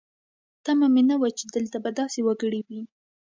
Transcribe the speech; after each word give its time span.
تمه 0.65 0.87
مې 0.93 1.01
نه 1.09 1.15
وه 1.19 1.29
چې 1.37 1.45
دلته 1.55 1.77
به 1.83 1.89
داسې 1.99 2.19
وګړي 2.23 2.61
وي. 2.67 2.81